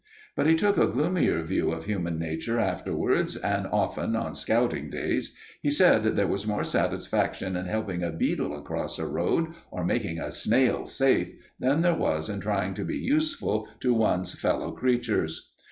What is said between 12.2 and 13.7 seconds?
in trying to be useful